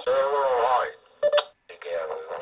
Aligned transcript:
Sure. 0.00 0.48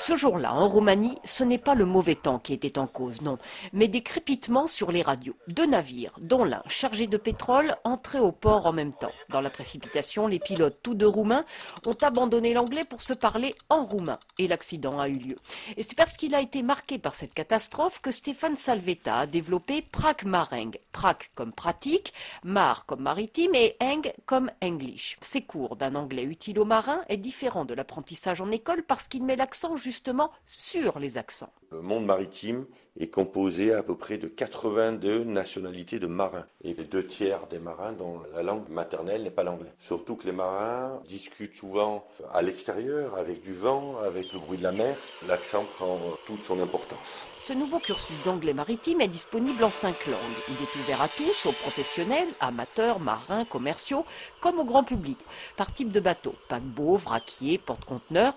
Ce 0.00 0.16
jour-là, 0.16 0.54
en 0.54 0.66
Roumanie, 0.66 1.18
ce 1.26 1.44
n'est 1.44 1.58
pas 1.58 1.74
le 1.74 1.84
mauvais 1.84 2.14
temps 2.14 2.38
qui 2.38 2.54
était 2.54 2.78
en 2.78 2.86
cause, 2.86 3.20
non, 3.20 3.36
mais 3.74 3.86
des 3.86 4.02
crépitements 4.02 4.66
sur 4.66 4.92
les 4.92 5.02
radios. 5.02 5.36
Deux 5.46 5.66
navires, 5.66 6.14
dont 6.22 6.42
l'un 6.42 6.62
chargé 6.68 7.06
de 7.06 7.18
pétrole, 7.18 7.76
entraient 7.84 8.18
au 8.18 8.32
port 8.32 8.64
en 8.64 8.72
même 8.72 8.94
temps. 8.94 9.12
Dans 9.28 9.42
la 9.42 9.50
précipitation, 9.50 10.26
les 10.26 10.38
pilotes, 10.38 10.78
tous 10.82 10.94
deux 10.94 11.06
roumains, 11.06 11.44
ont 11.84 11.98
abandonné 12.00 12.54
l'anglais 12.54 12.86
pour 12.86 13.02
se 13.02 13.12
parler 13.12 13.54
en 13.68 13.84
roumain. 13.84 14.18
Et 14.38 14.48
l'accident 14.48 14.98
a 14.98 15.06
eu 15.06 15.18
lieu. 15.18 15.36
Et 15.76 15.82
c'est 15.82 15.98
parce 15.98 16.16
qu'il 16.16 16.34
a 16.34 16.40
été 16.40 16.62
marqué 16.62 16.98
par 16.98 17.14
cette 17.14 17.34
catastrophe 17.34 18.00
que 18.00 18.10
Stéphane 18.10 18.56
Salvetta 18.56 19.18
a 19.18 19.26
développé 19.26 19.82
Prac 19.82 20.24
Mareng. 20.24 20.78
Prac 20.92 21.30
comme 21.34 21.52
pratique, 21.52 22.14
Mar 22.42 22.86
comme 22.86 23.02
maritime 23.02 23.54
et 23.54 23.76
Eng 23.82 24.10
comme 24.24 24.50
English. 24.62 25.18
Ces 25.20 25.42
cours 25.42 25.76
d'un 25.76 25.94
anglais 25.94 26.24
utile 26.24 26.58
aux 26.58 26.64
marins 26.64 27.02
est 27.10 27.18
différent 27.18 27.66
de 27.66 27.74
l'apprentissage 27.74 28.40
en 28.40 28.50
école 28.50 28.82
parce 28.82 29.06
qu'il 29.06 29.24
met 29.24 29.36
l'accent 29.36 29.76
justement 29.90 30.30
sur 30.44 30.98
les 30.98 31.18
accents. 31.18 31.52
Le 31.72 31.82
monde 31.82 32.04
maritime 32.04 32.66
est 32.98 33.06
composé 33.06 33.72
à 33.72 33.84
peu 33.84 33.96
près 33.96 34.18
de 34.18 34.26
82 34.26 35.22
nationalités 35.22 36.00
de 36.00 36.08
marins 36.08 36.44
et 36.64 36.74
deux 36.74 37.06
tiers 37.06 37.46
des 37.46 37.60
marins 37.60 37.92
dont 37.92 38.20
la 38.34 38.42
langue 38.42 38.68
maternelle 38.68 39.22
n'est 39.22 39.30
pas 39.30 39.44
l'anglais. 39.44 39.72
Surtout 39.78 40.16
que 40.16 40.26
les 40.26 40.32
marins 40.32 41.00
discutent 41.06 41.54
souvent 41.54 42.04
à 42.34 42.42
l'extérieur 42.42 43.16
avec 43.16 43.42
du 43.42 43.52
vent, 43.52 43.98
avec 44.04 44.32
le 44.32 44.40
bruit 44.40 44.58
de 44.58 44.64
la 44.64 44.72
mer. 44.72 44.98
L'accent 45.28 45.64
prend 45.76 46.00
toute 46.26 46.42
son 46.42 46.60
importance. 46.60 47.26
Ce 47.36 47.52
nouveau 47.52 47.78
cursus 47.78 48.20
d'anglais 48.24 48.52
maritime 48.52 49.00
est 49.00 49.08
disponible 49.08 49.62
en 49.62 49.70
cinq 49.70 50.06
langues. 50.06 50.18
Il 50.48 50.54
est 50.54 50.82
ouvert 50.82 51.02
à 51.02 51.08
tous, 51.08 51.46
aux 51.46 51.52
professionnels, 51.52 52.28
amateurs, 52.40 52.98
marins, 52.98 53.44
commerciaux, 53.44 54.04
comme 54.40 54.58
au 54.58 54.64
grand 54.64 54.82
public, 54.82 55.18
par 55.56 55.72
type 55.72 55.92
de 55.92 56.00
bateau, 56.00 56.34
paquebot, 56.48 56.96
vraquier, 56.96 57.58
porte-conteneurs, 57.58 58.34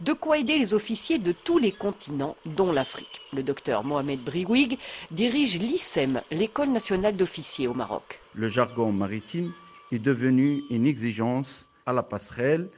de 0.00 0.12
quoi 0.12 0.38
aider 0.38 0.56
les 0.56 0.72
officiers 0.72 1.18
de 1.18 1.32
tous 1.32 1.58
les 1.58 1.72
continents, 1.72 2.36
dont 2.46 2.75
Le 3.32 3.42
docteur 3.42 3.84
Mohamed 3.84 4.20
Briouig 4.20 4.76
dirige 5.10 5.58
l'ISEM, 5.58 6.20
l'école 6.30 6.68
nationale 6.68 7.16
d'officiers 7.16 7.68
au 7.68 7.74
Maroc. 7.74 8.20
Le 8.34 8.48
jargon 8.48 8.92
maritime 8.92 9.52
est 9.92 9.98
devenu 9.98 10.62
une 10.68 10.86
exigence 10.86 11.70
à 11.86 11.94
la 11.94 12.02
passerelle 12.02 12.68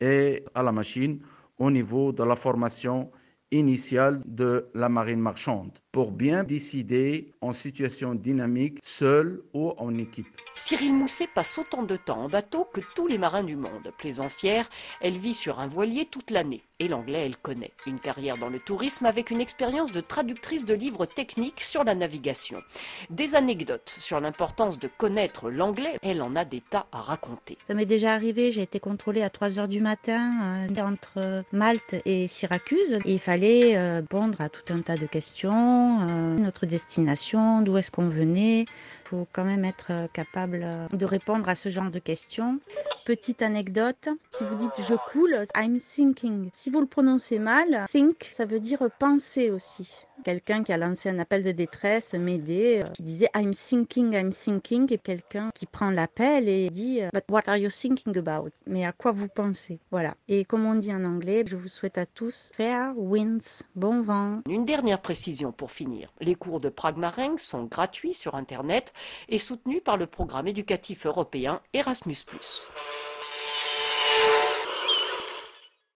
et 0.00 0.44
à 0.54 0.62
la 0.62 0.72
machine 0.72 1.20
au 1.58 1.70
niveau 1.70 2.12
de 2.12 2.24
la 2.24 2.36
formation 2.36 3.10
initiale 3.52 4.20
de 4.26 4.66
la 4.74 4.88
marine 4.88 5.20
marchande 5.20 5.70
pour 5.92 6.10
bien 6.10 6.42
décider 6.42 7.32
en 7.42 7.52
situation 7.52 8.14
dynamique, 8.14 8.78
seul 8.82 9.42
ou 9.52 9.74
en 9.76 9.96
équipe. 9.98 10.26
Cyril 10.54 10.94
Mousset 10.94 11.28
passe 11.34 11.58
autant 11.58 11.82
de 11.82 11.96
temps 11.96 12.24
en 12.24 12.28
bateau 12.28 12.66
que 12.72 12.80
tous 12.94 13.06
les 13.06 13.18
marins 13.18 13.44
du 13.44 13.56
monde. 13.56 13.92
Plaisancière, 13.98 14.68
elle 15.00 15.16
vit 15.18 15.34
sur 15.34 15.60
un 15.60 15.66
voilier 15.66 16.06
toute 16.06 16.30
l'année. 16.30 16.62
Et 16.78 16.88
l'anglais, 16.88 17.24
elle 17.24 17.36
connaît. 17.36 17.72
Une 17.86 18.00
carrière 18.00 18.38
dans 18.38 18.48
le 18.48 18.58
tourisme 18.58 19.06
avec 19.06 19.30
une 19.30 19.40
expérience 19.40 19.92
de 19.92 20.00
traductrice 20.00 20.64
de 20.64 20.74
livres 20.74 21.06
techniques 21.06 21.60
sur 21.60 21.84
la 21.84 21.94
navigation. 21.94 22.60
Des 23.08 23.34
anecdotes 23.34 23.94
sur 23.98 24.18
l'importance 24.18 24.78
de 24.78 24.88
connaître 24.88 25.48
l'anglais, 25.48 25.96
elle 26.02 26.22
en 26.22 26.34
a 26.34 26.44
des 26.44 26.60
tas 26.60 26.86
à 26.90 27.00
raconter. 27.00 27.56
Ça 27.68 27.74
m'est 27.74 27.86
déjà 27.86 28.12
arrivé, 28.14 28.50
j'ai 28.50 28.62
été 28.62 28.80
contrôlée 28.80 29.22
à 29.22 29.30
3 29.30 29.58
heures 29.58 29.68
du 29.68 29.80
matin 29.80 30.66
euh, 30.70 30.80
entre 30.80 31.44
Malte 31.52 31.94
et 32.04 32.26
Syracuse. 32.26 32.98
Et 33.04 33.12
il 33.12 33.20
fallait 33.20 33.41
euh, 33.42 33.96
répondre 33.96 34.40
à 34.40 34.48
tout 34.48 34.72
un 34.72 34.80
tas 34.82 34.96
de 34.96 35.06
questions 35.06 36.00
euh, 36.02 36.36
notre 36.36 36.66
destination, 36.66 37.60
d'où 37.60 37.76
est-ce 37.76 37.90
qu'on 37.90 38.08
venait. 38.08 38.62
Il 38.62 39.08
faut 39.08 39.26
quand 39.32 39.44
même 39.44 39.64
être 39.64 39.88
euh, 39.90 40.06
capable 40.12 40.60
euh, 40.62 40.86
de 40.92 41.04
répondre 41.04 41.48
à 41.48 41.54
ce 41.54 41.68
genre 41.68 41.90
de 41.90 41.98
questions. 41.98 42.60
Petite 43.04 43.42
anecdote, 43.42 44.08
si 44.30 44.44
vous 44.44 44.54
dites 44.54 44.80
je 44.88 44.94
coule, 45.10 45.44
I'm 45.56 45.80
thinking. 45.80 46.50
Si 46.52 46.70
vous 46.70 46.80
le 46.80 46.86
prononcez 46.86 47.38
mal, 47.38 47.84
think, 47.90 48.30
ça 48.32 48.46
veut 48.46 48.60
dire 48.60 48.88
penser 48.98 49.50
aussi. 49.50 50.06
Quelqu'un 50.24 50.62
qui 50.62 50.72
a 50.72 50.76
lancé 50.76 51.08
un 51.08 51.18
appel 51.18 51.42
de 51.42 51.52
détresse, 51.52 52.14
m'aider, 52.14 52.84
qui 52.94 53.02
disait 53.02 53.28
I'm 53.34 53.52
thinking, 53.52 54.12
I'm 54.12 54.32
thinking, 54.32 54.92
et 54.92 54.98
quelqu'un 54.98 55.50
qui 55.54 55.66
prend 55.66 55.90
l'appel 55.90 56.48
et 56.48 56.70
dit 56.70 57.00
But 57.12 57.24
what 57.28 57.42
are 57.46 57.56
you 57.56 57.70
thinking 57.70 58.16
about? 58.16 58.50
Mais 58.66 58.84
à 58.84 58.92
quoi 58.92 59.12
vous 59.12 59.28
pensez? 59.28 59.80
Voilà. 59.90 60.14
Et 60.28 60.44
comme 60.44 60.66
on 60.66 60.74
dit 60.74 60.92
en 60.92 61.04
anglais, 61.04 61.44
je 61.46 61.56
vous 61.56 61.68
souhaite 61.68 61.98
à 61.98 62.06
tous 62.06 62.50
fair 62.54 62.92
winds, 62.96 63.64
bon 63.74 64.00
vent. 64.00 64.40
Une 64.48 64.64
dernière 64.64 65.00
précision 65.00 65.52
pour 65.52 65.70
finir. 65.70 66.12
Les 66.20 66.34
cours 66.34 66.60
de 66.60 66.68
Pragmareng 66.68 67.38
sont 67.38 67.64
gratuits 67.64 68.14
sur 68.14 68.34
Internet 68.34 68.92
et 69.28 69.38
soutenus 69.38 69.82
par 69.84 69.96
le 69.96 70.06
programme 70.06 70.48
éducatif 70.48 71.06
européen 71.06 71.60
Erasmus+. 71.72 72.24